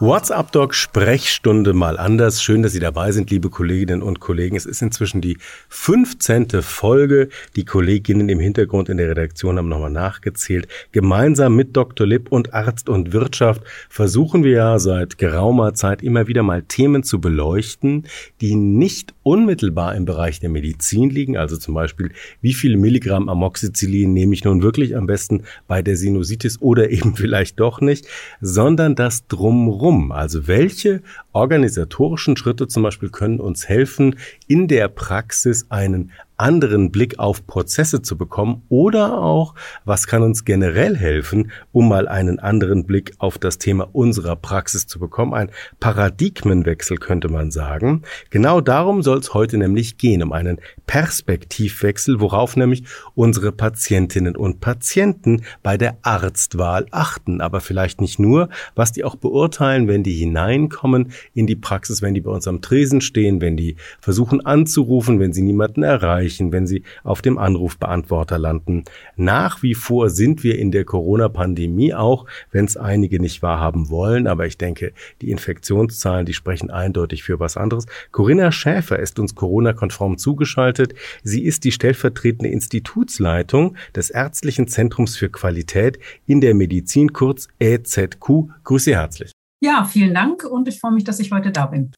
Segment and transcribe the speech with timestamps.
[0.00, 2.40] WhatsApp Doc Sprechstunde mal anders.
[2.40, 4.54] Schön, dass Sie dabei sind, liebe Kolleginnen und Kollegen.
[4.54, 5.38] Es ist inzwischen die
[5.70, 6.62] 15.
[6.62, 7.30] Folge.
[7.56, 10.68] Die Kolleginnen im Hintergrund in der Redaktion haben nochmal nachgezählt.
[10.92, 12.06] Gemeinsam mit Dr.
[12.06, 17.02] Lipp und Arzt und Wirtschaft versuchen wir ja seit geraumer Zeit immer wieder mal Themen
[17.02, 18.06] zu beleuchten,
[18.40, 21.36] die nicht unmittelbar im Bereich der Medizin liegen.
[21.36, 25.96] Also zum Beispiel, wie viel Milligramm Amoxicillin nehme ich nun wirklich am besten bei der
[25.96, 28.06] Sinusitis oder eben vielleicht doch nicht,
[28.40, 30.12] sondern das drumrum warum.
[30.12, 31.02] Also welche
[31.32, 38.00] organisatorischen Schritte zum Beispiel können uns helfen, in der Praxis einen anderen Blick auf Prozesse
[38.00, 43.38] zu bekommen oder auch, was kann uns generell helfen, um mal einen anderen Blick auf
[43.38, 45.34] das Thema unserer Praxis zu bekommen.
[45.34, 48.02] Ein Paradigmenwechsel könnte man sagen.
[48.30, 52.84] Genau darum soll es heute nämlich gehen, um einen Perspektivwechsel, worauf nämlich
[53.14, 59.16] unsere Patientinnen und Patienten bei der Arztwahl achten, aber vielleicht nicht nur, was die auch
[59.16, 63.56] beurteilen, wenn die hineinkommen in die Praxis, wenn die bei uns am Tresen stehen, wenn
[63.56, 68.84] die versuchen anzurufen, wenn sie niemanden erreichen, erreichen, wenn Sie auf dem Anrufbeantworter landen.
[69.16, 74.26] Nach wie vor sind wir in der Corona-Pandemie auch, wenn es einige nicht wahrhaben wollen,
[74.26, 77.86] aber ich denke, die Infektionszahlen, die sprechen eindeutig für was anderes.
[78.12, 80.94] Corinna Schäfer ist uns Corona-konform zugeschaltet.
[81.22, 88.50] Sie ist die stellvertretende Institutsleitung des Ärztlichen Zentrums für Qualität in der Medizin, kurz EZQ.
[88.64, 89.32] Grüße herzlich.
[89.60, 91.90] Ja, vielen Dank und ich freue mich, dass ich heute da bin.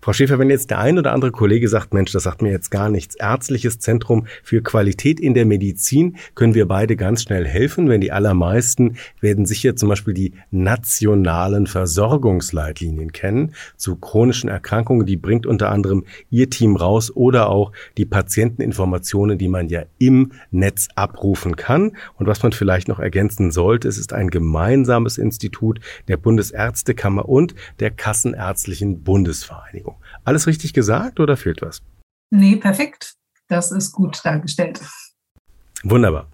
[0.00, 2.70] Frau Schäfer, wenn jetzt der ein oder andere Kollege sagt, Mensch, das sagt mir jetzt
[2.70, 7.88] gar nichts, ärztliches Zentrum für Qualität in der Medizin, können wir beide ganz schnell helfen,
[7.88, 15.16] wenn die allermeisten werden sicher zum Beispiel die nationalen Versorgungsleitlinien kennen zu chronischen Erkrankungen, die
[15.16, 20.88] bringt unter anderem Ihr Team raus oder auch die Patienteninformationen, die man ja im Netz
[20.94, 21.92] abrufen kann.
[22.14, 27.54] Und was man vielleicht noch ergänzen sollte, es ist ein gemeinsames Institut der Bundesärztekammer und
[27.80, 29.71] der Kassenärztlichen Bundesvereinigung.
[29.72, 29.96] Vereinigung.
[30.24, 31.82] Alles richtig gesagt oder fehlt was?
[32.30, 33.14] Nee, perfekt.
[33.48, 34.80] Das ist gut dargestellt.
[35.82, 36.28] Wunderbar.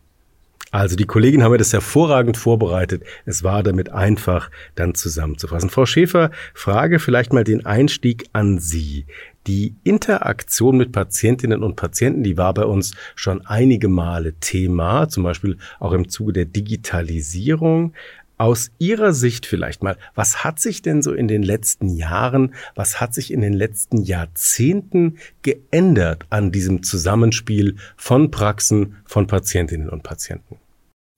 [0.71, 3.03] Also die Kollegin haben mir das hervorragend vorbereitet.
[3.25, 5.71] Es war damit einfach dann zusammenzufassen.
[5.71, 9.07] Frau Schäfer, Frage vielleicht mal den Einstieg an Sie.
[9.47, 15.23] Die Interaktion mit Patientinnen und Patienten, die war bei uns schon einige Male Thema, zum
[15.23, 17.95] Beispiel auch im Zuge der Digitalisierung.
[18.39, 23.01] Aus Ihrer Sicht vielleicht mal, was hat sich denn so in den letzten Jahren, was
[23.01, 30.05] hat sich in den letzten Jahrzehnten geändert an diesem Zusammenspiel von Praxen, von Patientinnen und
[30.05, 30.57] Patienten?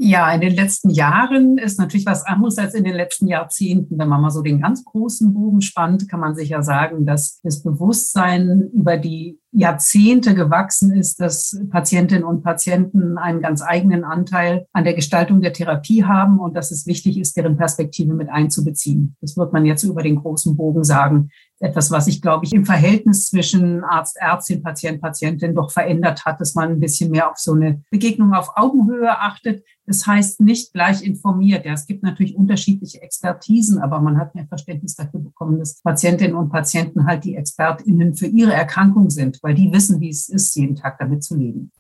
[0.03, 3.99] Ja, in den letzten Jahren ist natürlich was anderes als in den letzten Jahrzehnten.
[3.99, 7.63] Wenn man mal so den ganz großen Bogen spannt, kann man sicher sagen, dass das
[7.63, 14.85] Bewusstsein über die Jahrzehnte gewachsen ist, dass Patientinnen und Patienten einen ganz eigenen Anteil an
[14.85, 19.17] der Gestaltung der Therapie haben und dass es wichtig ist, deren Perspektive mit einzubeziehen.
[19.21, 21.31] Das wird man jetzt über den großen Bogen sagen.
[21.59, 26.41] Etwas, was sich, glaube ich, im Verhältnis zwischen Arzt, Ärztin, Patient, Patientin doch verändert hat,
[26.41, 29.63] dass man ein bisschen mehr auf so eine Begegnung auf Augenhöhe achtet.
[29.85, 31.67] Das heißt nicht gleich informiert.
[31.67, 36.37] Ja, es gibt natürlich unterschiedliche Expertisen, aber man hat mehr Verständnis dafür bekommen, dass Patientinnen
[36.37, 40.55] und Patienten halt die ExpertInnen für ihre Erkrankung sind weil die wissen, wie es ist,
[40.57, 41.71] jeden Tag damit zu leben.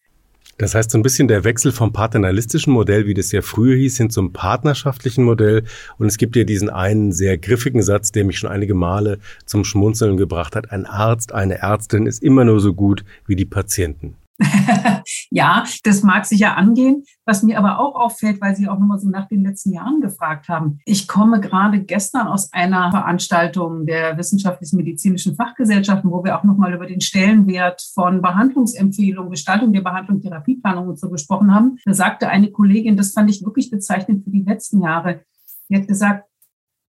[0.60, 3.96] Das heißt, so ein bisschen der Wechsel vom paternalistischen Modell, wie das ja früher hieß,
[3.96, 5.64] hin zum partnerschaftlichen Modell.
[5.96, 9.64] Und es gibt ja diesen einen sehr griffigen Satz, der mich schon einige Male zum
[9.64, 10.70] Schmunzeln gebracht hat.
[10.70, 14.16] Ein Arzt, eine Ärztin ist immer nur so gut wie die Patienten.
[15.30, 17.04] ja, das mag sicher angehen.
[17.24, 20.48] Was mir aber auch auffällt, weil Sie auch nochmal so nach den letzten Jahren gefragt
[20.48, 20.78] haben.
[20.84, 26.86] Ich komme gerade gestern aus einer Veranstaltung der wissenschaftlich-medizinischen Fachgesellschaften, wo wir auch nochmal über
[26.86, 31.76] den Stellenwert von Behandlungsempfehlungen, Gestaltung der Behandlung, Therapieplanung und so gesprochen haben.
[31.84, 35.20] Da sagte eine Kollegin, das fand ich wirklich bezeichnend für die letzten Jahre.
[35.68, 36.29] Die hat gesagt,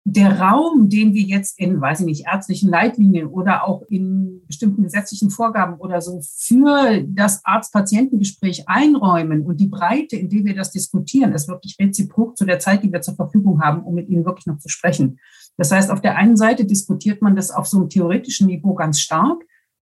[0.06, 4.84] der Raum, den wir jetzt in, weiß ich nicht, ärztlichen Leitlinien oder auch in bestimmten
[4.84, 10.72] gesetzlichen Vorgaben oder so für das Arzt-Patientengespräch einräumen und die Breite, in der wir das
[10.72, 14.26] diskutieren, ist wirklich reziprok zu der Zeit, die wir zur Verfügung haben, um mit Ihnen
[14.26, 15.20] wirklich noch zu sprechen.
[15.58, 19.00] Das heißt, auf der einen Seite diskutiert man das auf so einem theoretischen Niveau ganz
[19.00, 19.44] stark.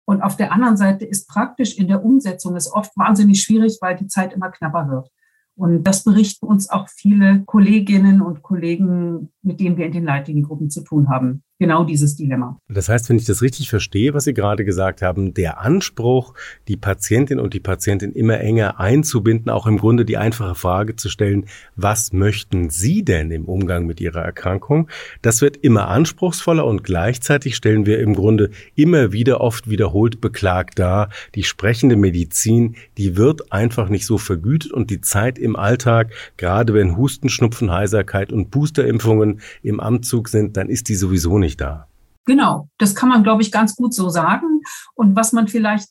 [0.06, 3.96] Und auf der anderen Seite ist praktisch in der Umsetzung es oft wahnsinnig schwierig, weil
[3.96, 5.10] die Zeit immer knapper wird.
[5.56, 10.70] Und das berichten uns auch viele Kolleginnen und Kollegen, mit denen wir in den Leitliniengruppen
[10.70, 11.42] zu tun haben.
[11.60, 12.58] genau dieses Dilemma.
[12.68, 16.34] Das heißt, wenn ich das richtig verstehe, was Sie gerade gesagt haben, der Anspruch,
[16.66, 21.08] die Patientin und die Patientin immer enger einzubinden, auch im Grunde die einfache Frage zu
[21.08, 21.46] stellen,
[21.76, 24.88] was möchten Sie denn im Umgang mit Ihrer Erkrankung?
[25.22, 30.78] Das wird immer anspruchsvoller und gleichzeitig stellen wir im Grunde immer wieder oft wiederholt beklagt
[30.78, 36.12] dar, die sprechende Medizin, die wird einfach nicht so vergütet und die Zeit im Alltag,
[36.36, 41.60] gerade wenn Husten, Schnupfen, Heiserkeit und Boosterimpfungen im Amtzug sind, dann ist die sowieso nicht
[41.60, 41.88] da.
[42.26, 44.62] Genau, das kann man, glaube ich, ganz gut so sagen.
[44.94, 45.88] Und was man vielleicht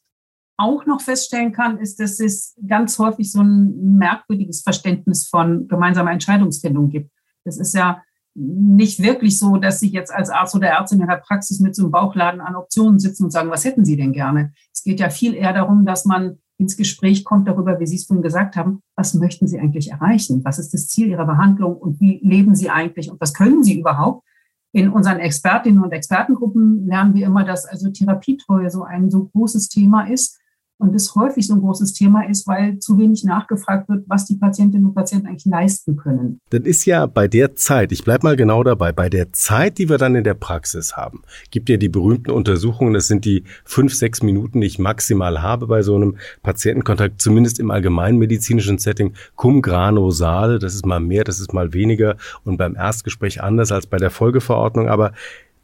[0.57, 6.12] auch noch feststellen kann, ist, dass es ganz häufig so ein merkwürdiges Verständnis von gemeinsamer
[6.12, 7.12] Entscheidungsfindung gibt.
[7.44, 8.01] Das ist ja
[8.36, 11.84] nicht wirklich so, dass Sie jetzt als Arzt oder Ärztin in der Praxis mit so
[11.84, 14.54] einem Bauchladen an Optionen sitzen und sagen, was hätten Sie denn gerne?
[14.72, 18.06] Es geht ja viel eher darum, dass man ins Gespräch kommt darüber, wie Sie es
[18.06, 20.44] vorhin gesagt haben, was möchten Sie eigentlich erreichen?
[20.44, 23.80] Was ist das Ziel Ihrer Behandlung und wie leben Sie eigentlich und was können Sie
[23.80, 24.24] überhaupt?
[24.72, 29.70] In unseren Expertinnen und Expertengruppen lernen wir immer, dass also Therapietreue so ein so großes
[29.70, 30.40] Thema ist
[30.84, 34.36] und es häufig so ein großes Thema ist, weil zu wenig nachgefragt wird, was die
[34.36, 36.42] Patientinnen und Patienten eigentlich leisten können.
[36.50, 39.88] Das ist ja bei der Zeit, ich bleibe mal genau dabei, bei der Zeit, die
[39.88, 41.22] wir dann in der Praxis haben,
[41.52, 45.68] gibt ja die berühmten Untersuchungen, das sind die fünf, sechs Minuten, die ich maximal habe
[45.68, 51.24] bei so einem Patientenkontakt, zumindest im allgemeinmedizinischen Setting, cum grano sale, das ist mal mehr,
[51.24, 55.14] das ist mal weniger und beim Erstgespräch anders als bei der Folgeverordnung, aber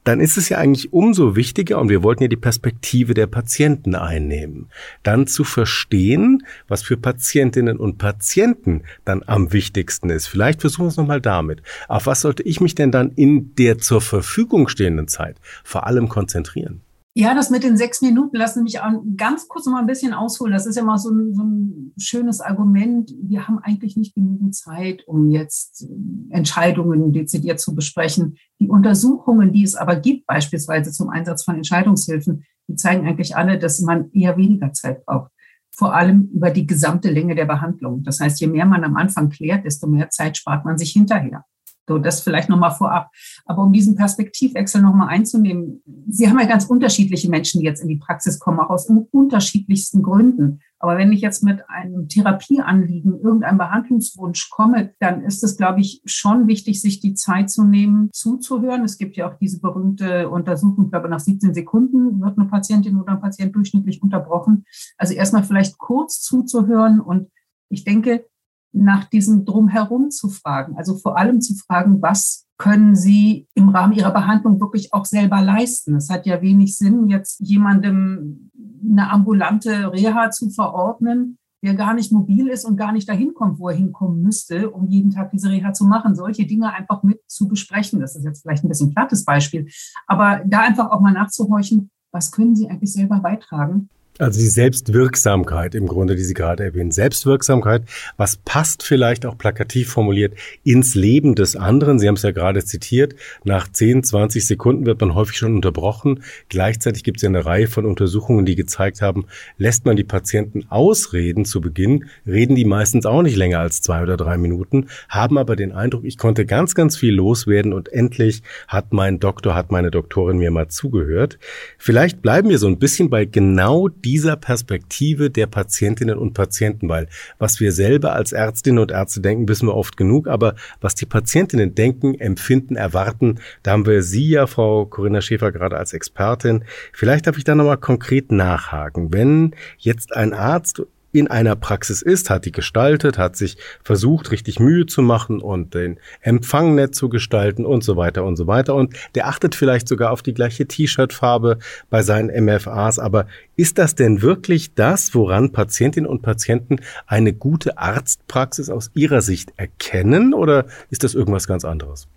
[0.03, 3.95] dann ist es ja eigentlich umso wichtiger, und wir wollten ja die Perspektive der Patienten
[3.95, 4.69] einnehmen,
[5.03, 10.27] dann zu verstehen, was für Patientinnen und Patienten dann am wichtigsten ist.
[10.27, 11.61] Vielleicht versuchen wir es nochmal damit.
[11.87, 16.09] Auf was sollte ich mich denn dann in der zur Verfügung stehenden Zeit vor allem
[16.09, 16.81] konzentrieren?
[17.19, 20.53] Ja, das mit den sechs Minuten, lassen mich auch ganz kurz mal ein bisschen ausholen.
[20.53, 23.13] Das ist ja mal so ein, so ein schönes Argument.
[23.21, 28.37] Wir haben eigentlich nicht genügend Zeit, um jetzt äh, Entscheidungen dezidiert zu besprechen.
[28.61, 33.59] Die Untersuchungen, die es aber gibt, beispielsweise zum Einsatz von Entscheidungshilfen, die zeigen eigentlich alle,
[33.59, 35.29] dass man eher weniger Zeit braucht.
[35.75, 38.01] Vor allem über die gesamte Länge der Behandlung.
[38.03, 41.43] Das heißt, je mehr man am Anfang klärt, desto mehr Zeit spart man sich hinterher.
[41.89, 43.09] So, das vielleicht nochmal vorab.
[43.45, 47.87] Aber um diesen Perspektivwechsel nochmal einzunehmen, Sie haben ja ganz unterschiedliche Menschen, die jetzt in
[47.87, 50.59] die Praxis kommen, auch aus unterschiedlichsten Gründen.
[50.77, 56.03] Aber wenn ich jetzt mit einem Therapieanliegen, irgendeinem Behandlungswunsch komme, dann ist es, glaube ich,
[56.05, 58.83] schon wichtig, sich die Zeit zu nehmen, zuzuhören.
[58.83, 62.99] Es gibt ja auch diese berühmte Untersuchung, ich glaube, nach 17 Sekunden wird eine Patientin
[62.99, 64.63] oder ein Patient durchschnittlich unterbrochen.
[64.99, 67.31] Also erstmal vielleicht kurz zuzuhören und
[67.69, 68.25] ich denke,
[68.71, 70.75] nach diesem Drumherum zu fragen.
[70.77, 75.41] Also vor allem zu fragen, was können Sie im Rahmen Ihrer Behandlung wirklich auch selber
[75.41, 75.95] leisten?
[75.95, 78.51] Es hat ja wenig Sinn, jetzt jemandem
[78.83, 83.59] eine ambulante Reha zu verordnen, der gar nicht mobil ist und gar nicht dahin kommt,
[83.59, 86.15] wo er hinkommen müsste, um jeden Tag diese Reha zu machen.
[86.15, 87.99] Solche Dinge einfach mit zu besprechen.
[87.99, 89.67] Das ist jetzt vielleicht ein bisschen plattes Beispiel,
[90.07, 93.89] aber da einfach auch mal nachzuhorchen, was können Sie eigentlich selber beitragen?
[94.19, 96.91] Also die Selbstwirksamkeit im Grunde, die Sie gerade erwähnen.
[96.91, 97.83] Selbstwirksamkeit,
[98.17, 100.33] was passt vielleicht auch plakativ formuliert
[100.65, 101.99] ins Leben des anderen.
[101.99, 103.15] Sie haben es ja gerade zitiert.
[103.45, 106.21] Nach 10, 20 Sekunden wird man häufig schon unterbrochen.
[106.49, 109.25] Gleichzeitig gibt es ja eine Reihe von Untersuchungen, die gezeigt haben,
[109.57, 114.03] lässt man die Patienten ausreden zu Beginn, reden die meistens auch nicht länger als zwei
[114.03, 118.43] oder drei Minuten, haben aber den Eindruck, ich konnte ganz, ganz viel loswerden und endlich
[118.67, 121.39] hat mein Doktor, hat meine Doktorin mir mal zugehört.
[121.77, 127.07] Vielleicht bleiben wir so ein bisschen bei genau dieser Perspektive der Patientinnen und Patienten, weil
[127.37, 131.05] was wir selber als Ärztinnen und Ärzte denken, wissen wir oft genug, aber was die
[131.05, 136.63] Patientinnen denken, empfinden, erwarten, da haben wir Sie ja, Frau Corinna Schäfer, gerade als Expertin.
[136.91, 139.13] Vielleicht darf ich da nochmal konkret nachhaken.
[139.13, 144.59] Wenn jetzt ein Arzt in einer Praxis ist, hat die gestaltet, hat sich versucht, richtig
[144.59, 148.75] Mühe zu machen und den Empfang nett zu gestalten und so weiter und so weiter.
[148.75, 151.57] Und der achtet vielleicht sogar auf die gleiche T-Shirt-Farbe
[151.89, 152.99] bei seinen MFAs.
[152.99, 153.25] Aber
[153.55, 159.53] ist das denn wirklich das, woran Patientinnen und Patienten eine gute Arztpraxis aus ihrer Sicht
[159.57, 162.07] erkennen oder ist das irgendwas ganz anderes?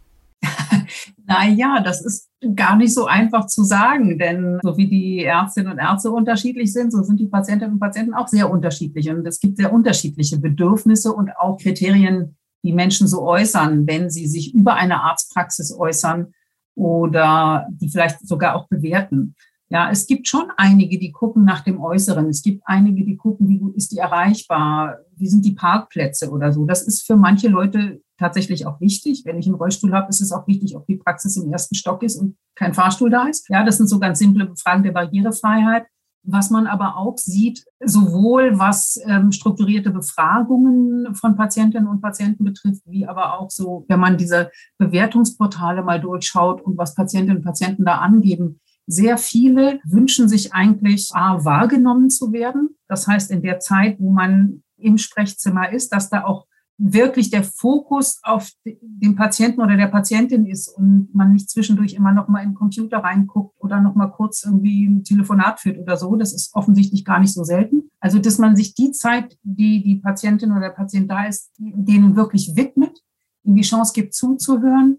[1.26, 5.78] Naja, das ist gar nicht so einfach zu sagen, denn so wie die Ärztinnen und
[5.78, 9.08] Ärzte unterschiedlich sind, so sind die Patientinnen und Patienten auch sehr unterschiedlich.
[9.10, 14.26] Und es gibt sehr unterschiedliche Bedürfnisse und auch Kriterien, die Menschen so äußern, wenn sie
[14.26, 16.32] sich über eine Arztpraxis äußern
[16.74, 19.34] oder die vielleicht sogar auch bewerten.
[19.72, 22.28] Ja, es gibt schon einige, die gucken nach dem Äußeren.
[22.28, 26.52] Es gibt einige, die gucken, wie gut ist die erreichbar, wie sind die Parkplätze oder
[26.52, 26.66] so.
[26.66, 29.22] Das ist für manche Leute tatsächlich auch wichtig.
[29.24, 32.02] Wenn ich einen Rollstuhl habe, ist es auch wichtig, ob die Praxis im ersten Stock
[32.02, 33.48] ist und kein Fahrstuhl da ist.
[33.48, 35.86] Ja, das sind so ganz simple Fragen der Barrierefreiheit.
[36.22, 42.82] Was man aber auch sieht, sowohl was ähm, strukturierte Befragungen von Patientinnen und Patienten betrifft,
[42.84, 47.86] wie aber auch so, wenn man diese Bewertungsportale mal durchschaut und was Patientinnen und Patienten
[47.86, 48.60] da angeben.
[48.92, 52.76] Sehr viele wünschen sich eigentlich, A, wahrgenommen zu werden.
[52.88, 56.46] Das heißt, in der Zeit, wo man im Sprechzimmer ist, dass da auch
[56.76, 62.12] wirklich der Fokus auf den Patienten oder der Patientin ist und man nicht zwischendurch immer
[62.12, 65.96] noch mal in den Computer reinguckt oder noch mal kurz irgendwie ein Telefonat führt oder
[65.96, 66.14] so.
[66.16, 67.84] Das ist offensichtlich gar nicht so selten.
[67.98, 72.14] Also, dass man sich die Zeit, die die Patientin oder der Patient da ist, denen
[72.16, 73.00] wirklich widmet,
[73.42, 74.98] ihnen die Chance gibt, zuzuhören.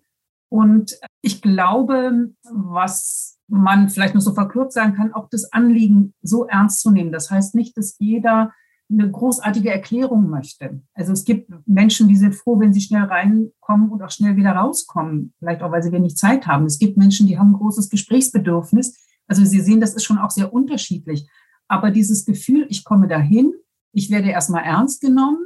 [0.49, 6.45] Und ich glaube, was man vielleicht noch so verkürzt sagen kann, auch das Anliegen so
[6.47, 7.11] ernst zu nehmen.
[7.11, 8.51] Das heißt nicht, dass jeder
[8.91, 10.81] eine großartige Erklärung möchte.
[10.93, 14.51] Also es gibt Menschen, die sind froh, wenn sie schnell reinkommen und auch schnell wieder
[14.51, 16.65] rauskommen, vielleicht auch, weil sie wenig Zeit haben.
[16.65, 18.99] Es gibt Menschen, die haben ein großes Gesprächsbedürfnis.
[19.27, 21.27] Also Sie sehen, das ist schon auch sehr unterschiedlich.
[21.67, 23.53] Aber dieses Gefühl, ich komme dahin,
[23.93, 25.39] ich werde erstmal ernst genommen,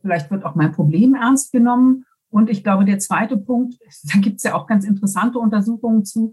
[0.00, 2.04] vielleicht wird auch mein Problem ernst genommen.
[2.30, 3.74] Und ich glaube, der zweite Punkt,
[4.12, 6.32] da gibt es ja auch ganz interessante Untersuchungen zu,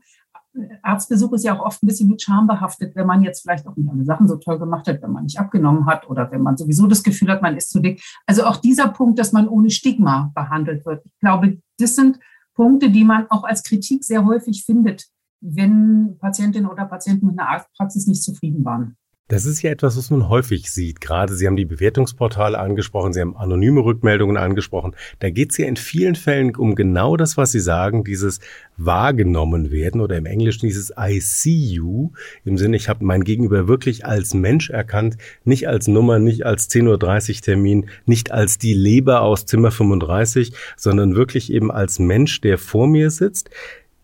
[0.82, 3.76] Arztbesuch ist ja auch oft ein bisschen mit Scham behaftet, wenn man jetzt vielleicht auch
[3.76, 6.58] nicht alle Sachen so toll gemacht hat, wenn man nicht abgenommen hat oder wenn man
[6.58, 8.02] sowieso das Gefühl hat, man ist zu dick.
[8.26, 11.06] Also auch dieser Punkt, dass man ohne Stigma behandelt wird.
[11.06, 12.20] Ich glaube, das sind
[12.54, 15.06] Punkte, die man auch als Kritik sehr häufig findet,
[15.42, 18.96] wenn Patientinnen oder Patienten mit einer Arztpraxis nicht zufrieden waren.
[19.28, 21.02] Das ist ja etwas, was man häufig sieht.
[21.02, 24.96] Gerade Sie haben die Bewertungsportale angesprochen, Sie haben anonyme Rückmeldungen angesprochen.
[25.18, 28.40] Da geht es ja in vielen Fällen um genau das, was Sie sagen, dieses
[28.78, 32.12] wahrgenommen werden oder im Englischen dieses I see you.
[32.44, 36.70] Im Sinne, ich habe mein Gegenüber wirklich als Mensch erkannt, nicht als Nummer, nicht als
[36.70, 42.42] 10.30 Uhr Termin, nicht als die Leber aus Zimmer 35, sondern wirklich eben als Mensch,
[42.42, 43.50] der vor mir sitzt.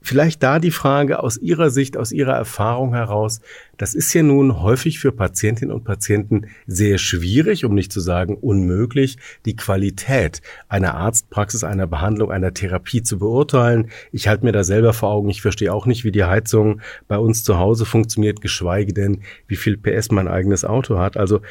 [0.03, 3.39] Vielleicht da die Frage aus Ihrer Sicht, aus Ihrer Erfahrung heraus.
[3.77, 8.35] Das ist ja nun häufig für Patientinnen und Patienten sehr schwierig, um nicht zu sagen
[8.35, 13.91] unmöglich, die Qualität einer Arztpraxis, einer Behandlung, einer Therapie zu beurteilen.
[14.11, 17.19] Ich halte mir da selber vor Augen, ich verstehe auch nicht, wie die Heizung bei
[17.19, 21.15] uns zu Hause funktioniert, geschweige denn, wie viel PS mein eigenes Auto hat.
[21.15, 21.41] Also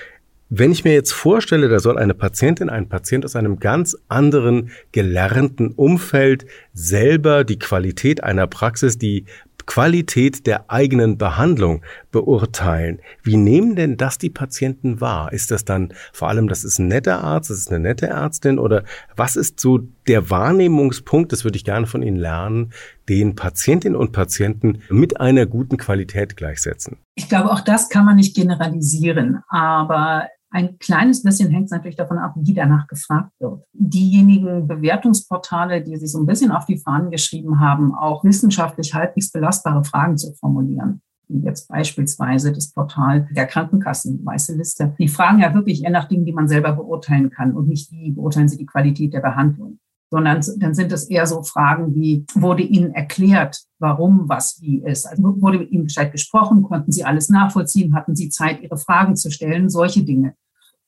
[0.51, 4.71] wenn ich mir jetzt vorstelle, da soll eine Patientin, ein Patient aus einem ganz anderen
[4.91, 9.27] gelernten Umfeld selber die Qualität einer Praxis, die
[9.67, 12.99] Qualität der eigenen Behandlung beurteilen.
[13.23, 15.33] Wie nehmen denn das die Patienten wahr?
[15.33, 18.59] Ist das dann vor allem, das ist ein netter Arzt, das ist eine nette Ärztin
[18.59, 18.83] oder
[19.15, 19.79] was ist so
[20.09, 22.73] der Wahrnehmungspunkt, das würde ich gerne von Ihnen lernen,
[23.09, 26.97] den Patientinnen und Patienten mit einer guten Qualität gleichsetzen?
[27.15, 31.97] Ich glaube, auch das kann man nicht generalisieren, aber ein kleines bisschen hängt es natürlich
[31.97, 33.65] davon ab, wie danach gefragt wird.
[33.73, 39.31] Diejenigen Bewertungsportale, die sich so ein bisschen auf die Fahnen geschrieben haben, auch wissenschaftlich halbwegs
[39.31, 45.39] belastbare Fragen zu formulieren, wie jetzt beispielsweise das Portal der Krankenkassen, weiße Liste, die fragen
[45.39, 48.59] ja wirklich eher nach Dingen, die man selber beurteilen kann und nicht wie beurteilen sie
[48.59, 49.79] die Qualität der Behandlung
[50.11, 55.07] sondern dann sind es eher so Fragen wie, wurde Ihnen erklärt, warum was wie ist?
[55.07, 56.63] Also wurde mit Ihnen Bescheid gesprochen?
[56.63, 57.95] Konnten Sie alles nachvollziehen?
[57.95, 59.71] Hatten Sie Zeit, Ihre Fragen zu stellen?
[59.71, 60.35] Solche Dinge.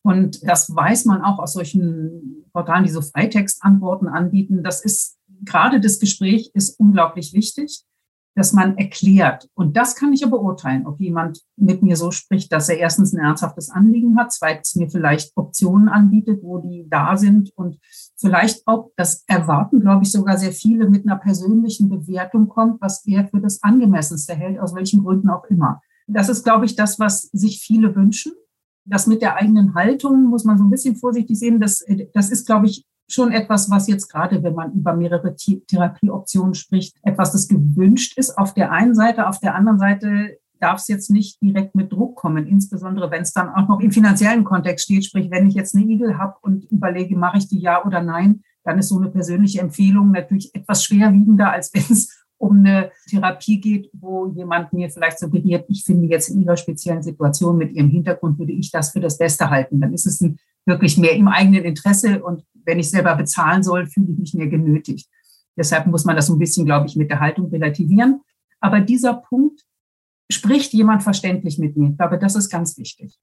[0.02, 4.64] Und das weiß man auch aus solchen Portalen, die so Freitextantworten anbieten.
[4.64, 7.85] Das ist gerade das Gespräch ist unglaublich wichtig
[8.35, 9.49] dass man erklärt.
[9.55, 13.12] Und das kann ich ja beurteilen, ob jemand mit mir so spricht, dass er erstens
[13.12, 17.79] ein ernsthaftes Anliegen hat, zweitens mir vielleicht Optionen anbietet, wo die da sind und
[18.17, 23.05] vielleicht auch das erwarten, glaube ich, sogar sehr viele mit einer persönlichen Bewertung kommt, was
[23.07, 25.81] er für das angemessenste hält, aus welchen Gründen auch immer.
[26.07, 28.33] Das ist, glaube ich, das, was sich viele wünschen.
[28.85, 31.61] Das mit der eigenen Haltung muss man so ein bisschen vorsichtig sehen.
[31.61, 31.85] Das,
[32.15, 36.97] das ist, glaube ich, schon etwas, was jetzt gerade, wenn man über mehrere Therapieoptionen spricht,
[37.02, 39.28] etwas, das gewünscht ist auf der einen Seite.
[39.28, 43.32] Auf der anderen Seite darf es jetzt nicht direkt mit Druck kommen, insbesondere wenn es
[43.32, 45.04] dann auch noch im finanziellen Kontext steht.
[45.04, 48.42] Sprich, wenn ich jetzt eine Igel habe und überlege, mache ich die ja oder nein,
[48.64, 53.61] dann ist so eine persönliche Empfehlung natürlich etwas schwerwiegender, als wenn es um eine Therapie
[53.61, 57.88] geht, wo jemand mir vielleicht suggeriert, ich finde jetzt in Ihrer speziellen Situation mit Ihrem
[57.88, 59.80] Hintergrund würde ich das für das Beste halten.
[59.80, 63.87] Dann ist es ein, wirklich mehr im eigenen Interesse und wenn ich selber bezahlen soll,
[63.87, 65.08] fühle ich mich mehr genötigt.
[65.56, 68.22] Deshalb muss man das ein bisschen, glaube ich, mit der Haltung relativieren.
[68.61, 69.62] Aber dieser Punkt,
[70.30, 71.90] spricht jemand verständlich mit mir?
[71.90, 73.18] Ich glaube, das ist ganz wichtig.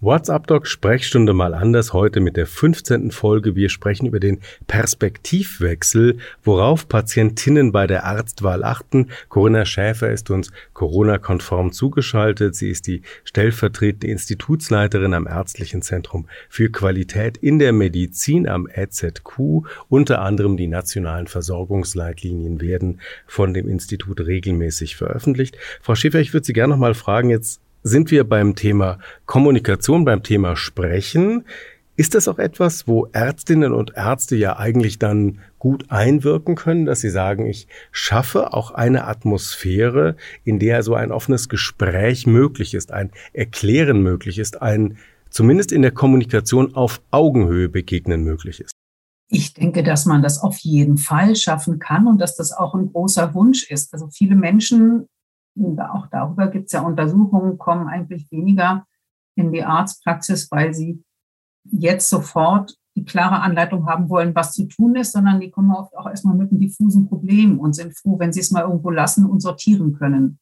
[0.00, 3.10] WhatsApp-Doc Sprechstunde mal anders heute mit der 15.
[3.10, 3.56] Folge.
[3.56, 4.38] Wir sprechen über den
[4.68, 9.08] Perspektivwechsel, worauf Patientinnen bei der Arztwahl achten.
[9.28, 12.54] Corinna Schäfer ist uns Corona-konform zugeschaltet.
[12.54, 19.66] Sie ist die stellvertretende Institutsleiterin am Ärztlichen Zentrum für Qualität in der Medizin am EZQ.
[19.88, 25.58] Unter anderem die nationalen Versorgungsleitlinien werden von dem Institut regelmäßig veröffentlicht.
[25.82, 30.04] Frau Schäfer, ich würde Sie gerne noch mal fragen, jetzt sind wir beim Thema Kommunikation,
[30.04, 31.44] beim Thema Sprechen.
[31.96, 37.00] Ist das auch etwas, wo Ärztinnen und Ärzte ja eigentlich dann gut einwirken können, dass
[37.00, 40.14] sie sagen, ich schaffe auch eine Atmosphäre,
[40.44, 44.96] in der so ein offenes Gespräch möglich ist, ein Erklären möglich ist, ein
[45.30, 48.72] zumindest in der Kommunikation auf Augenhöhe begegnen möglich ist?
[49.30, 52.92] Ich denke, dass man das auf jeden Fall schaffen kann und dass das auch ein
[52.92, 53.92] großer Wunsch ist.
[53.92, 55.06] Also viele Menschen,
[55.92, 58.84] auch darüber gibt es ja Untersuchungen, kommen eigentlich weniger
[59.34, 61.02] in die Arztpraxis, weil sie
[61.64, 65.96] jetzt sofort die klare Anleitung haben wollen, was zu tun ist, sondern die kommen oft
[65.96, 69.24] auch erstmal mit einem diffusen Problem und sind froh, wenn sie es mal irgendwo lassen
[69.24, 70.38] und sortieren können.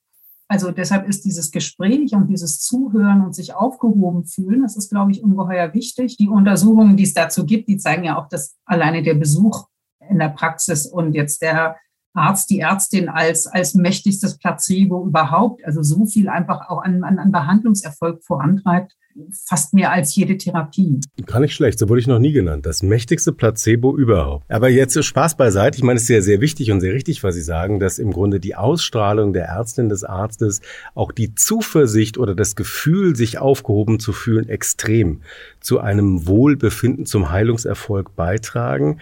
[0.48, 5.10] Also deshalb ist dieses Gespräch und dieses Zuhören und sich aufgehoben fühlen, das ist, glaube
[5.10, 6.16] ich, ungeheuer wichtig.
[6.16, 9.66] Die Untersuchungen, die es dazu gibt, die zeigen ja auch, dass alleine der Besuch
[10.08, 11.76] in der Praxis und jetzt der
[12.16, 17.18] Arzt, die Ärztin als, als mächtigstes Placebo überhaupt, also so viel einfach auch an, an,
[17.18, 18.92] an Behandlungserfolg vorantreibt,
[19.46, 21.00] fast mehr als jede Therapie.
[21.24, 22.66] Gar nicht schlecht, so wurde ich noch nie genannt.
[22.66, 24.44] Das mächtigste Placebo überhaupt.
[24.50, 25.76] Aber jetzt Spaß beiseite.
[25.78, 28.12] Ich meine, es ist sehr, sehr wichtig und sehr richtig, was Sie sagen, dass im
[28.12, 30.60] Grunde die Ausstrahlung der Ärztin, des Arztes,
[30.94, 35.22] auch die Zuversicht oder das Gefühl, sich aufgehoben zu fühlen, extrem
[35.60, 39.00] zu einem Wohlbefinden, zum Heilungserfolg beitragen.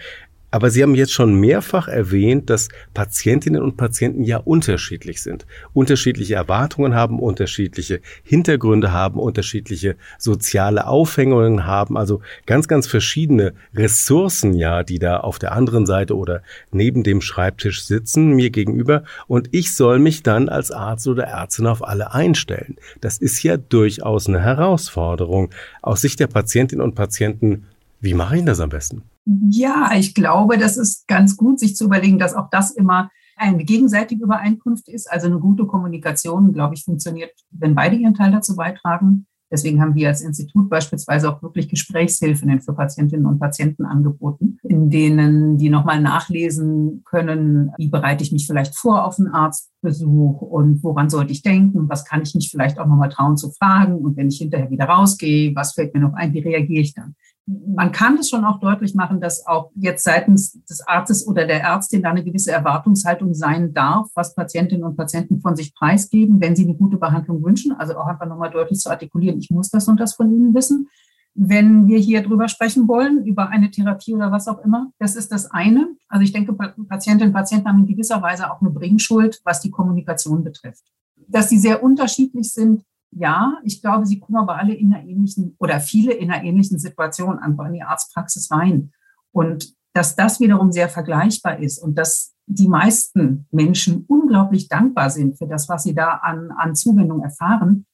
[0.55, 6.35] Aber Sie haben jetzt schon mehrfach erwähnt, dass Patientinnen und Patienten ja unterschiedlich sind, unterschiedliche
[6.35, 14.83] Erwartungen haben, unterschiedliche Hintergründe haben, unterschiedliche soziale Aufhängungen haben, also ganz, ganz verschiedene Ressourcen ja,
[14.83, 19.03] die da auf der anderen Seite oder neben dem Schreibtisch sitzen, mir gegenüber.
[19.27, 22.77] Und ich soll mich dann als Arzt oder Ärztin auf alle einstellen.
[23.01, 25.49] Das ist ja durchaus eine Herausforderung.
[25.81, 27.65] Aus Sicht der Patientinnen und Patienten,
[27.99, 29.03] wie mache ich das am besten?
[29.25, 33.65] Ja, ich glaube, das ist ganz gut, sich zu überlegen, dass auch das immer eine
[33.65, 35.11] gegenseitige Übereinkunft ist.
[35.11, 39.27] Also eine gute Kommunikation, glaube ich, funktioniert, wenn beide ihren Teil dazu beitragen.
[39.51, 44.89] Deswegen haben wir als Institut beispielsweise auch wirklich Gesprächshilfen für Patientinnen und Patienten angeboten, in
[44.89, 50.83] denen die nochmal nachlesen können, wie bereite ich mich vielleicht vor auf einen Arztbesuch und
[50.83, 54.17] woran sollte ich denken, was kann ich mich vielleicht auch nochmal trauen zu fragen und
[54.17, 57.15] wenn ich hinterher wieder rausgehe, was fällt mir noch ein, wie reagiere ich dann?
[57.47, 61.61] Man kann es schon auch deutlich machen, dass auch jetzt seitens des Arztes oder der
[61.61, 66.55] Ärztin da eine gewisse Erwartungshaltung sein darf, was Patientinnen und Patienten von sich preisgeben, wenn
[66.55, 67.73] sie eine gute Behandlung wünschen.
[67.73, 70.89] Also auch einfach nochmal deutlich zu artikulieren, ich muss das und das von Ihnen wissen.
[71.35, 75.31] Wenn wir hier drüber sprechen wollen, über eine Therapie oder was auch immer, das ist
[75.31, 75.89] das eine.
[76.07, 79.69] Also ich denke, Patientinnen und Patienten haben in gewisser Weise auch eine Bringschuld, was die
[79.69, 80.85] Kommunikation betrifft.
[81.27, 82.83] Dass sie sehr unterschiedlich sind,
[83.15, 86.79] ja, ich glaube, sie kommen aber alle in einer ähnlichen oder viele in einer ähnlichen
[86.79, 88.91] Situation in die Arztpraxis rein.
[89.31, 95.37] Und dass das wiederum sehr vergleichbar ist und dass die meisten Menschen unglaublich dankbar sind
[95.37, 97.85] für das, was sie da an, an Zuwendung erfahren,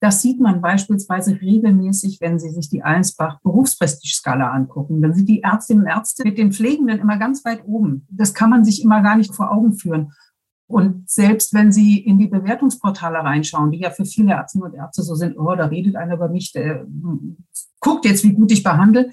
[0.00, 5.02] das sieht man beispielsweise regelmäßig, wenn Sie sich die Allensbach Berufsprestige-Skala angucken.
[5.02, 8.06] Dann sind die Ärztinnen und Ärzte mit den Pflegenden immer ganz weit oben.
[8.08, 10.12] Das kann man sich immer gar nicht vor Augen führen.
[10.68, 15.02] Und selbst wenn Sie in die Bewertungsportale reinschauen, die ja für viele Ärzte und Ärzte
[15.02, 16.86] so sind, oh, da redet einer über mich, der
[17.80, 19.10] guckt jetzt, wie gut ich behandle,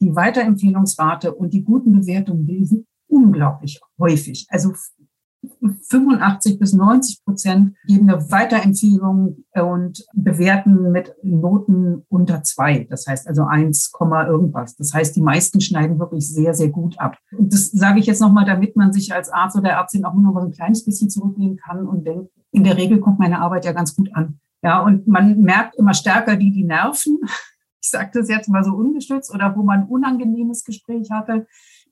[0.00, 4.46] die Weiterempfehlungsrate und die guten Bewertungen, sind unglaublich häufig.
[4.48, 4.72] Also
[5.88, 12.86] 85 bis 90 Prozent geben eine Weiterempfehlung und bewerten mit Noten unter zwei.
[12.90, 14.76] Das heißt also 1, irgendwas.
[14.76, 17.16] Das heißt, die meisten schneiden wirklich sehr, sehr gut ab.
[17.36, 20.32] Und das sage ich jetzt nochmal, damit man sich als Arzt oder Ärztin auch nur
[20.32, 23.72] noch ein kleines bisschen zurücknehmen kann und denkt, in der Regel kommt meine Arbeit ja
[23.72, 24.40] ganz gut an.
[24.62, 27.18] Ja, und man merkt immer stärker die, die nerven.
[27.82, 31.46] Ich sage das jetzt mal so ungestützt oder wo man ein unangenehmes Gespräch hatte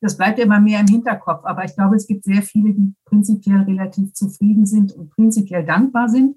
[0.05, 1.47] das bleibt immer mehr im Hinterkopf.
[1.47, 6.11] Aber ich glaube, es gibt sehr viele, die prinzipiell relativ zufrieden sind und prinzipiell dankbar
[6.11, 6.37] sind.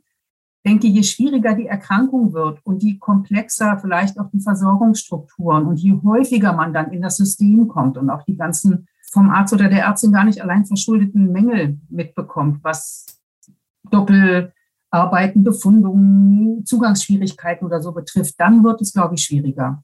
[0.64, 5.82] Ich denke, je schwieriger die Erkrankung wird und je komplexer vielleicht auch die Versorgungsstrukturen und
[5.82, 9.68] je häufiger man dann in das System kommt und auch die ganzen vom Arzt oder
[9.68, 13.06] der Ärztin gar nicht allein verschuldeten Mängel mitbekommt, was
[13.92, 19.84] Doppelarbeiten, Befundungen, Zugangsschwierigkeiten oder so betrifft, dann wird es, glaube ich, schwieriger.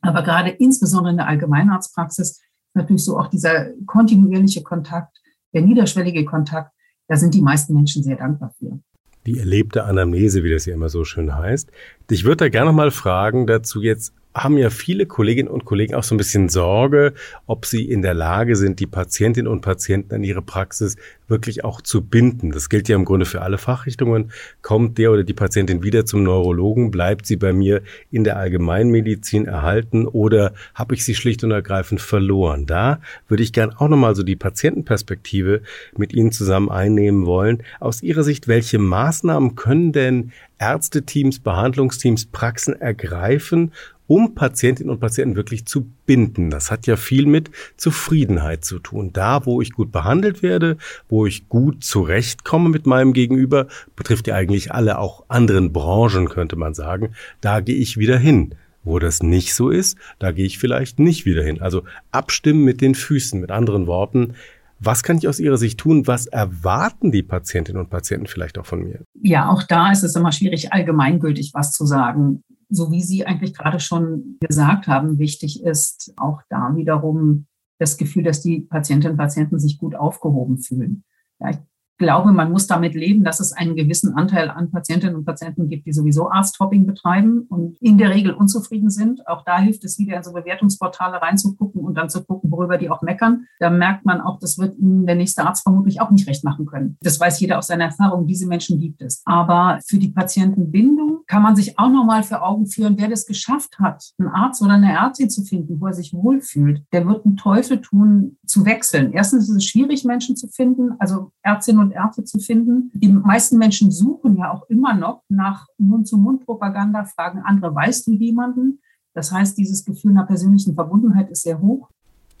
[0.00, 2.40] Aber gerade insbesondere in der Allgemeinarztpraxis
[2.74, 5.20] natürlich so auch dieser kontinuierliche Kontakt,
[5.52, 6.72] der niederschwellige Kontakt,
[7.08, 8.78] da sind die meisten Menschen sehr dankbar für.
[9.26, 11.70] Die erlebte Anamnese, wie das ja immer so schön heißt.
[12.10, 16.04] Ich würde da gerne mal fragen dazu jetzt, haben ja viele Kolleginnen und Kollegen auch
[16.04, 17.14] so ein bisschen Sorge,
[17.46, 20.96] ob sie in der Lage sind, die Patientinnen und Patienten an ihre Praxis
[21.26, 22.52] wirklich auch zu binden.
[22.52, 24.30] Das gilt ja im Grunde für alle Fachrichtungen.
[24.62, 29.46] Kommt der oder die Patientin wieder zum Neurologen, bleibt sie bei mir in der Allgemeinmedizin
[29.46, 32.66] erhalten oder habe ich sie schlicht und ergreifend verloren?
[32.66, 35.62] Da würde ich gern auch nochmal so die Patientenperspektive
[35.96, 37.62] mit Ihnen zusammen einnehmen wollen.
[37.80, 43.72] Aus Ihrer Sicht, welche Maßnahmen können denn Ärzteteams, Behandlungsteams Praxen ergreifen,
[44.06, 46.50] um Patientinnen und Patienten wirklich zu binden.
[46.50, 49.12] Das hat ja viel mit Zufriedenheit zu tun.
[49.12, 50.76] Da, wo ich gut behandelt werde,
[51.08, 56.56] wo ich gut zurechtkomme mit meinem Gegenüber, betrifft ja eigentlich alle auch anderen Branchen, könnte
[56.56, 58.54] man sagen, da gehe ich wieder hin.
[58.82, 61.60] Wo das nicht so ist, da gehe ich vielleicht nicht wieder hin.
[61.60, 63.38] Also abstimmen mit den Füßen.
[63.38, 64.34] Mit anderen Worten,
[64.80, 66.06] was kann ich aus Ihrer Sicht tun?
[66.06, 69.04] Was erwarten die Patientinnen und Patienten vielleicht auch von mir?
[69.20, 72.42] Ja, auch da ist es immer schwierig, allgemeingültig was zu sagen.
[72.70, 77.46] So wie Sie eigentlich gerade schon gesagt haben, wichtig ist auch da wiederum
[77.78, 81.04] das Gefühl, dass die Patientinnen und Patienten sich gut aufgehoben fühlen.
[81.40, 81.58] Ja, ich
[82.00, 85.86] glaube, man muss damit leben, dass es einen gewissen Anteil an Patientinnen und Patienten gibt,
[85.86, 89.28] die sowieso Arzthopping betreiben und in der Regel unzufrieden sind.
[89.28, 92.90] Auch da hilft es wieder in so Bewertungsportale reinzugucken und dann zu gucken, worüber die
[92.90, 93.46] auch meckern.
[93.58, 96.64] Da merkt man auch, das wird Ihnen der nächste Arzt vermutlich auch nicht recht machen
[96.64, 96.96] können.
[97.02, 98.26] Das weiß jeder aus seiner Erfahrung.
[98.26, 99.22] Diese Menschen gibt es.
[99.26, 103.78] Aber für die Patientenbindung kann man sich auch nochmal für Augen führen, wer das geschafft
[103.78, 107.36] hat, einen Arzt oder eine Ärztin zu finden, wo er sich wohlfühlt, der wird einen
[107.36, 109.12] Teufel tun, zu wechseln.
[109.12, 112.90] Erstens ist es schwierig, Menschen zu finden, also Ärztinnen und und Ärzte zu finden.
[112.94, 118.80] Die meisten Menschen suchen ja auch immer noch nach Mund-zu-Mund-Propaganda, fragen andere, weißt du jemanden?
[119.14, 121.90] Das heißt, dieses Gefühl einer persönlichen Verbundenheit ist sehr hoch.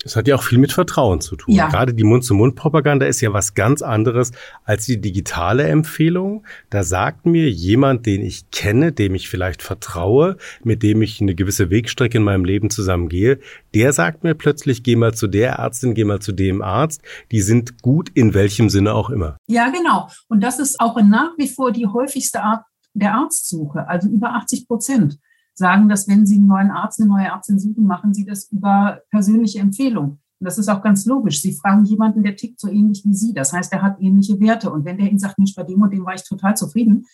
[0.02, 1.54] Es hat ja auch viel mit Vertrauen zu tun.
[1.54, 1.68] Ja.
[1.68, 4.32] Gerade die Mund-zu-Mund-Propaganda ist ja was ganz anderes
[4.64, 6.46] als die digitale Empfehlung.
[6.70, 11.34] Da sagt mir jemand, den ich kenne, dem ich vielleicht vertraue, mit dem ich eine
[11.34, 13.40] gewisse Wegstrecke in meinem Leben zusammengehe,
[13.74, 17.02] der sagt mir plötzlich, geh mal zu der Ärztin, geh mal zu dem Arzt.
[17.30, 19.36] Die sind gut in welchem Sinne auch immer.
[19.48, 20.08] Ja, genau.
[20.28, 24.66] Und das ist auch nach wie vor die häufigste Art der Arztsuche, also über 80
[24.66, 25.18] Prozent
[25.60, 29.02] sagen, dass wenn Sie einen neuen Arzt, eine neue Ärztin suchen, machen Sie das über
[29.10, 30.18] persönliche Empfehlung.
[30.40, 31.40] Und das ist auch ganz logisch.
[31.42, 33.34] Sie fragen jemanden, der tickt so ähnlich wie Sie.
[33.34, 34.72] Das heißt, er hat ähnliche Werte.
[34.72, 37.06] Und wenn der Ihnen sagt, Mensch, bei dem und dem war ich total zufrieden,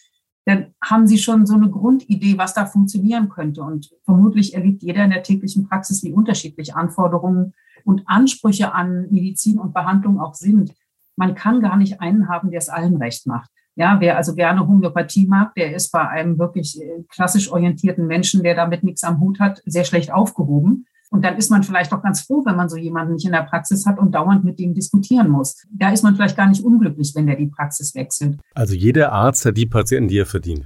[0.47, 3.63] dann haben Sie schon so eine Grundidee, was da funktionieren könnte.
[3.63, 7.53] Und vermutlich erlebt jeder in der täglichen Praxis, wie unterschiedlich Anforderungen
[7.85, 10.73] und Ansprüche an Medizin und Behandlung auch sind.
[11.17, 13.51] Man kann gar nicht einen haben, der es allen recht macht.
[13.77, 18.43] Ja, wer also gerne Homöopathie mag, der ist bei einem wirklich äh, klassisch orientierten Menschen,
[18.43, 20.87] der damit nichts am Hut hat, sehr schlecht aufgehoben.
[21.11, 23.43] Und dann ist man vielleicht auch ganz froh, wenn man so jemanden nicht in der
[23.43, 25.63] Praxis hat und dauernd mit dem diskutieren muss.
[25.71, 28.39] Da ist man vielleicht gar nicht unglücklich, wenn der die Praxis wechselt.
[28.55, 30.65] Also jeder Arzt hat die Patienten, die er verdient.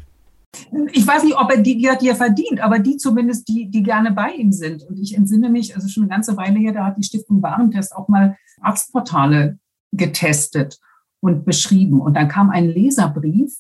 [0.92, 4.12] Ich weiß nicht, ob er die, die er verdient, aber die zumindest, die, die gerne
[4.12, 4.82] bei ihm sind.
[4.84, 7.94] Und ich entsinne mich, also schon eine ganze Weile her, da hat die Stiftung Warentest
[7.94, 9.58] auch mal Arztportale
[9.92, 10.78] getestet
[11.20, 12.00] und beschrieben.
[12.00, 13.56] Und dann kam ein Leserbrief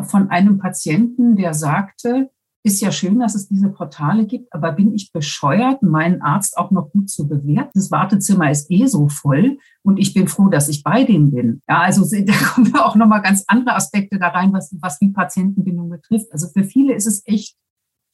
[0.00, 2.30] von einem Patienten, der sagte,
[2.64, 6.70] ist ja schön, dass es diese Portale gibt, aber bin ich bescheuert, meinen Arzt auch
[6.70, 7.72] noch gut zu bewerten?
[7.74, 11.60] Das Wartezimmer ist eh so voll und ich bin froh, dass ich bei dem bin.
[11.68, 15.88] Ja, also da kommen auch nochmal ganz andere Aspekte da rein, was, was die Patientenbindung
[15.88, 16.30] betrifft.
[16.32, 17.56] Also für viele ist es echt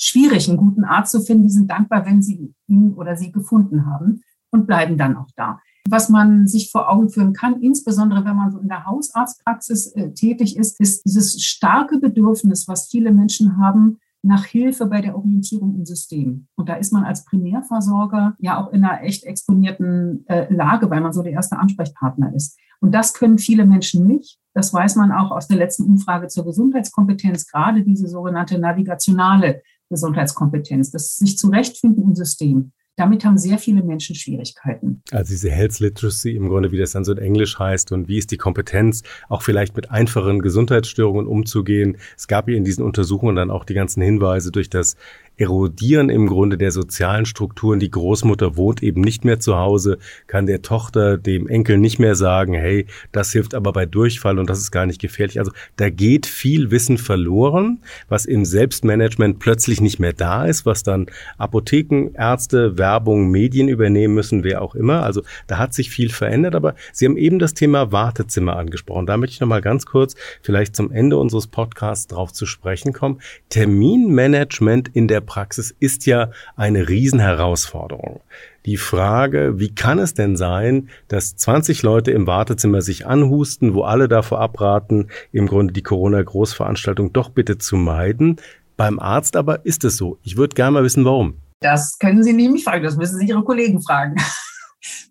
[0.00, 1.42] schwierig, einen guten Arzt zu finden.
[1.42, 5.60] Die sind dankbar, wenn sie ihn oder sie gefunden haben und bleiben dann auch da
[5.90, 10.12] was man sich vor Augen führen kann, insbesondere wenn man so in der Hausarztpraxis äh,
[10.12, 15.76] tätig ist, ist dieses starke Bedürfnis, was viele Menschen haben, nach Hilfe bei der Orientierung
[15.76, 16.48] im System.
[16.56, 21.00] Und da ist man als Primärversorger ja auch in einer echt exponierten äh, Lage, weil
[21.00, 22.58] man so der erste Ansprechpartner ist.
[22.80, 24.38] Und das können viele Menschen nicht.
[24.54, 30.90] Das weiß man auch aus der letzten Umfrage zur Gesundheitskompetenz, gerade diese sogenannte navigationale Gesundheitskompetenz,
[30.90, 35.02] das sich zurechtfinden im System damit haben sehr viele Menschen Schwierigkeiten.
[35.12, 38.18] Also diese Health Literacy im Grunde, wie das dann so in Englisch heißt und wie
[38.18, 41.96] ist die Kompetenz, auch vielleicht mit einfachen Gesundheitsstörungen umzugehen.
[42.16, 44.96] Es gab ja in diesen Untersuchungen dann auch die ganzen Hinweise durch das
[45.38, 47.78] Erodieren im Grunde der sozialen Strukturen.
[47.78, 52.16] Die Großmutter wohnt eben nicht mehr zu Hause, kann der Tochter, dem Enkel nicht mehr
[52.16, 55.38] sagen, hey, das hilft aber bei Durchfall und das ist gar nicht gefährlich.
[55.38, 60.82] Also da geht viel Wissen verloren, was im Selbstmanagement plötzlich nicht mehr da ist, was
[60.82, 61.06] dann
[61.38, 65.04] Apotheken, Ärzte, Werbung, Medien übernehmen müssen, wer auch immer.
[65.04, 69.06] Also da hat sich viel verändert, aber Sie haben eben das Thema Wartezimmer angesprochen.
[69.06, 73.20] Da möchte ich nochmal ganz kurz vielleicht zum Ende unseres Podcasts drauf zu sprechen kommen.
[73.48, 78.20] Terminmanagement in der Praxis ist ja eine Riesenherausforderung.
[78.66, 83.82] Die Frage, wie kann es denn sein, dass 20 Leute im Wartezimmer sich anhusten, wo
[83.82, 88.36] alle davor abraten, im Grunde die Corona-Großveranstaltung doch bitte zu meiden?
[88.76, 90.18] Beim Arzt aber ist es so.
[90.22, 91.34] Ich würde gerne mal wissen, warum.
[91.60, 94.16] Das können Sie nicht mich fragen, das müssen Sie Ihre Kollegen fragen.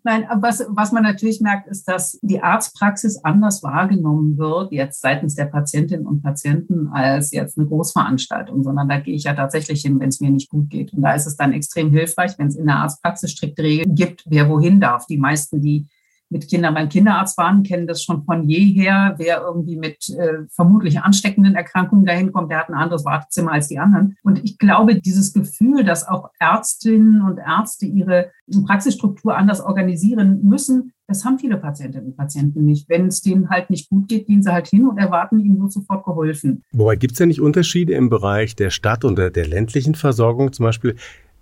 [0.02, 5.34] Nein, was, was man natürlich merkt, ist, dass die Arztpraxis anders wahrgenommen wird, jetzt seitens
[5.34, 10.00] der Patientinnen und Patienten, als jetzt eine Großveranstaltung, sondern da gehe ich ja tatsächlich hin,
[10.00, 10.92] wenn es mir nicht gut geht.
[10.92, 14.24] Und da ist es dann extrem hilfreich, wenn es in der Arztpraxis strikte Regeln gibt,
[14.26, 15.06] wer wohin darf.
[15.06, 15.86] Die meisten, die
[16.30, 19.14] mit Kindern beim Kinderarzt waren, kennen das schon von jeher.
[19.18, 23.68] Wer irgendwie mit äh, vermutlich ansteckenden Erkrankungen dahin kommt, der hat ein anderes Wartezimmer als
[23.68, 24.16] die anderen.
[24.22, 28.30] Und ich glaube, dieses Gefühl, dass auch Ärztinnen und Ärzte ihre
[28.66, 32.88] Praxisstruktur anders organisieren müssen, das haben viele Patientinnen und Patienten nicht.
[32.90, 35.72] Wenn es denen halt nicht gut geht, gehen sie halt hin und erwarten, ihnen wird
[35.72, 36.62] sofort geholfen.
[36.72, 40.52] Wobei gibt es ja nicht Unterschiede im Bereich der Stadt- und der, der ländlichen Versorgung
[40.52, 40.96] zum Beispiel?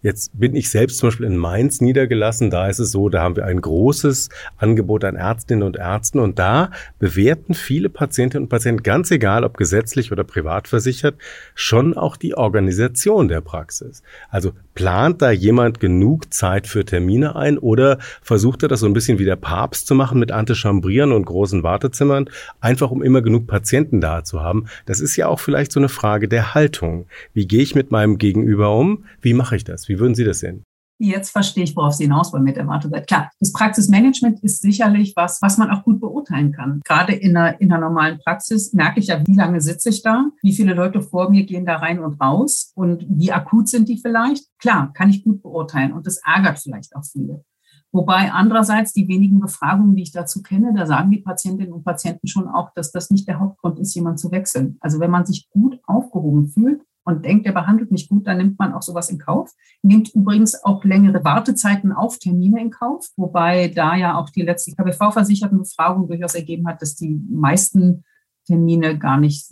[0.07, 2.49] Jetzt bin ich selbst zum Beispiel in Mainz niedergelassen.
[2.49, 6.38] Da ist es so, da haben wir ein großes Angebot an Ärztinnen und Ärzten und
[6.38, 11.16] da bewerten viele Patientinnen und Patienten, ganz egal ob gesetzlich oder privat versichert,
[11.57, 14.05] schon auch die Organisation der Praxis.
[14.31, 18.92] Also plant da jemand genug Zeit für Termine ein oder versucht er das so ein
[18.92, 23.49] bisschen wie der Papst zu machen mit Antichambrieren und großen Wartezimmern, einfach um immer genug
[23.49, 24.66] Patienten da zu haben?
[24.85, 27.07] Das ist ja auch vielleicht so eine Frage der Haltung.
[27.35, 29.05] Wie gehe ich mit meinem Gegenüber um?
[29.21, 29.88] Wie mache ich das?
[29.88, 30.64] Wie würden Sie das sehen?
[30.98, 33.06] Jetzt verstehe ich, worauf Sie hinaus wollen mit der Wartezeit.
[33.06, 36.80] Klar, das Praxismanagement ist sicherlich was, was man auch gut beurteilen kann.
[36.85, 40.30] Gerade in einer, in einer normalen Praxis merke ich ja, wie lange sitze ich da,
[40.42, 43.98] wie viele Leute vor mir gehen da rein und raus und wie akut sind die
[43.98, 44.46] vielleicht.
[44.59, 47.44] Klar, kann ich gut beurteilen und das ärgert vielleicht auch viele.
[47.92, 52.26] Wobei andererseits die wenigen Befragungen, die ich dazu kenne, da sagen die Patientinnen und Patienten
[52.26, 54.76] schon auch, dass das nicht der Hauptgrund ist, jemanden zu wechseln.
[54.80, 58.59] Also wenn man sich gut aufgehoben fühlt, und denkt, er behandelt mich gut, dann nimmt
[58.59, 59.53] man auch sowas in Kauf.
[59.83, 64.75] Nimmt übrigens auch längere Wartezeiten auf Termine in Kauf, wobei da ja auch die letzte
[64.75, 68.05] KBV-versicherten Befragung durchaus ergeben hat, dass die meisten
[68.47, 69.47] Termine gar nicht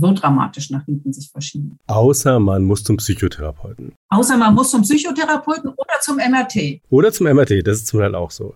[0.00, 1.78] so dramatisch nach hinten sich verschieben.
[1.86, 3.92] Außer man muss zum Psychotherapeuten.
[4.08, 6.82] Außer man muss zum Psychotherapeuten oder zum MRT.
[6.88, 8.54] Oder zum MRT, das ist zum Teil auch so.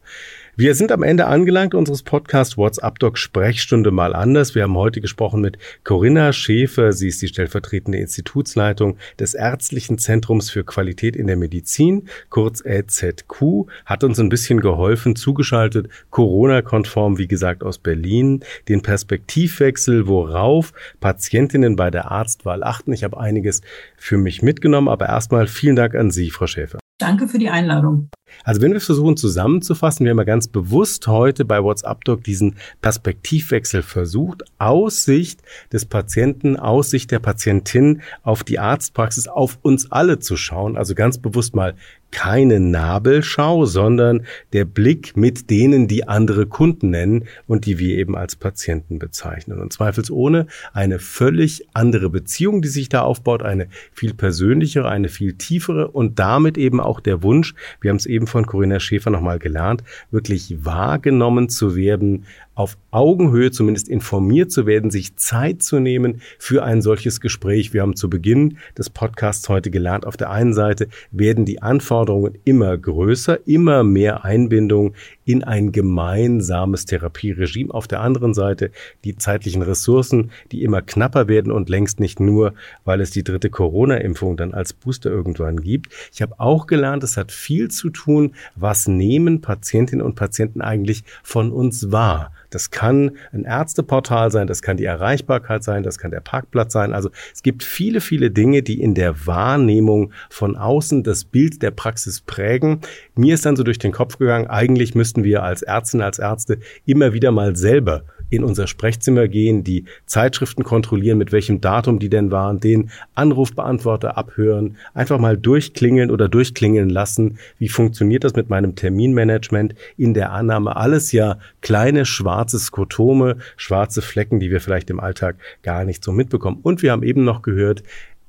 [0.61, 4.55] Wir sind am Ende angelangt unseres Podcasts WhatsApp Doc Sprechstunde mal anders.
[4.55, 6.93] Wir haben heute gesprochen mit Corinna Schäfer.
[6.93, 13.71] Sie ist die stellvertretende Institutsleitung des Ärztlichen Zentrums für Qualität in der Medizin, kurz EZQ,
[13.87, 21.75] hat uns ein bisschen geholfen, zugeschaltet, Corona-konform, wie gesagt, aus Berlin, den Perspektivwechsel, worauf Patientinnen
[21.75, 22.93] bei der Arztwahl achten.
[22.93, 23.63] Ich habe einiges
[23.97, 26.81] für mich mitgenommen, aber erstmal vielen Dank an Sie, Frau Schäfer.
[26.99, 28.11] Danke für die Einladung.
[28.45, 32.57] Also wenn wir versuchen zusammenzufassen, wir haben ja ganz bewusst heute bei WhatsApp Doc diesen
[32.83, 39.91] Perspektivwechsel versucht, aus Sicht des Patienten, aus Sicht der Patientin auf die Arztpraxis, auf uns
[39.91, 40.77] alle zu schauen.
[40.77, 41.75] Also ganz bewusst mal
[42.11, 48.17] keine Nabelschau, sondern der Blick mit denen, die andere Kunden nennen und die wir eben
[48.17, 49.61] als Patienten bezeichnen.
[49.61, 55.35] Und zweifelsohne eine völlig andere Beziehung, die sich da aufbaut, eine viel persönlichere, eine viel
[55.35, 59.39] tiefere und damit eben auch der Wunsch, wir haben es eben von Corinna Schäfer nochmal
[59.39, 62.25] gelernt, wirklich wahrgenommen zu werden,
[62.61, 67.73] auf Augenhöhe zumindest informiert zu werden, sich Zeit zu nehmen für ein solches Gespräch.
[67.73, 72.37] Wir haben zu Beginn des Podcasts heute gelernt, auf der einen Seite werden die Anforderungen
[72.45, 74.93] immer größer, immer mehr Einbindung
[75.25, 77.73] in ein gemeinsames Therapieregime.
[77.73, 78.73] Auf der anderen Seite
[79.05, 82.53] die zeitlichen Ressourcen, die immer knapper werden und längst nicht nur,
[82.85, 85.95] weil es die dritte Corona-Impfung dann als Booster irgendwann gibt.
[86.13, 91.05] Ich habe auch gelernt, es hat viel zu tun, was nehmen Patientinnen und Patienten eigentlich
[91.23, 92.33] von uns wahr.
[92.51, 96.93] Das kann ein Ärzteportal sein, das kann die Erreichbarkeit sein, das kann der Parkplatz sein.
[96.93, 101.71] Also es gibt viele, viele Dinge, die in der Wahrnehmung von außen das Bild der
[101.71, 102.81] Praxis prägen.
[103.15, 106.59] Mir ist dann so durch den Kopf gegangen, eigentlich müssten wir als Ärztinnen, als Ärzte
[106.85, 112.09] immer wieder mal selber in unser Sprechzimmer gehen, die Zeitschriften kontrollieren, mit welchem Datum die
[112.09, 117.39] denn waren, den Anrufbeantworter abhören, einfach mal durchklingeln oder durchklingeln lassen.
[117.59, 120.77] Wie funktioniert das mit meinem Terminmanagement in der Annahme?
[120.77, 126.13] Alles ja kleine schwarze Skotome, schwarze Flecken, die wir vielleicht im Alltag gar nicht so
[126.13, 126.61] mitbekommen.
[126.63, 127.83] Und wir haben eben noch gehört,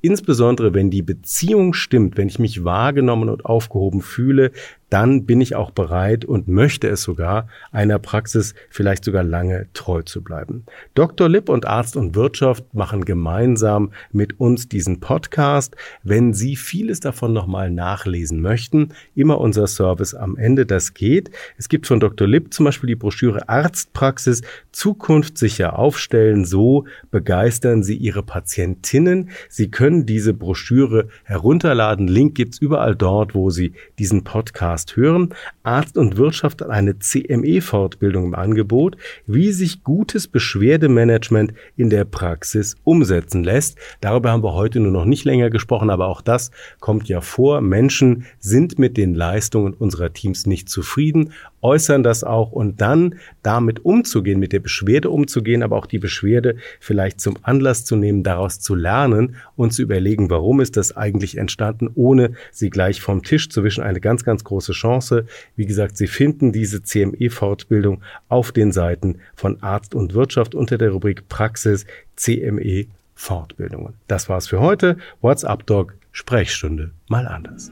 [0.04, 4.50] Insbesondere wenn die Beziehung stimmt, wenn ich mich wahrgenommen und aufgehoben fühle,
[4.92, 10.02] dann bin ich auch bereit und möchte es sogar, einer Praxis vielleicht sogar lange treu
[10.02, 10.64] zu bleiben.
[10.94, 11.30] Dr.
[11.30, 15.76] Lipp und Arzt und Wirtschaft machen gemeinsam mit uns diesen Podcast.
[16.02, 21.30] Wenn Sie vieles davon nochmal nachlesen möchten, immer unser Service am Ende, das geht.
[21.56, 22.28] Es gibt von Dr.
[22.28, 26.44] Lipp zum Beispiel die Broschüre Arztpraxis Zukunft sicher aufstellen.
[26.44, 29.30] So begeistern Sie Ihre Patientinnen.
[29.48, 32.08] Sie können diese Broschüre herunterladen.
[32.08, 35.34] Link gibt's überall dort, wo Sie diesen Podcast Podcast hören.
[35.62, 42.76] Arzt und Wirtschaft hat eine CME-Fortbildung im Angebot, wie sich gutes Beschwerdemanagement in der Praxis
[42.84, 43.78] umsetzen lässt.
[44.00, 47.60] Darüber haben wir heute nur noch nicht länger gesprochen, aber auch das kommt ja vor.
[47.60, 53.84] Menschen sind mit den Leistungen unserer Teams nicht zufrieden, äußern das auch und dann damit
[53.84, 58.58] umzugehen, mit der Beschwerde umzugehen, aber auch die Beschwerde vielleicht zum Anlass zu nehmen, daraus
[58.58, 63.48] zu lernen und zu überlegen, warum ist das eigentlich entstanden, ohne sie gleich vom Tisch
[63.48, 63.84] zu wischen.
[63.84, 65.26] Eine ganz, ganz große große Chance.
[65.56, 70.90] Wie gesagt, Sie finden diese CME-Fortbildung auf den Seiten von Arzt und Wirtschaft unter der
[70.90, 73.94] Rubrik Praxis CME Fortbildungen.
[74.08, 74.96] Das war's für heute.
[75.20, 77.70] WhatsApp Doc Sprechstunde mal anders.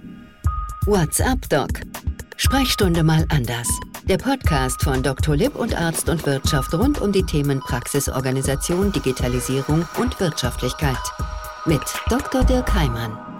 [0.86, 1.70] WhatsApp Doc
[2.36, 3.68] Sprechstunde mal anders.
[4.04, 5.36] Der Podcast von Dr.
[5.36, 10.96] Lipp und Arzt und Wirtschaft rund um die Themen Praxisorganisation, Digitalisierung und Wirtschaftlichkeit.
[11.66, 12.42] Mit Dr.
[12.44, 13.39] Dirk Heimann.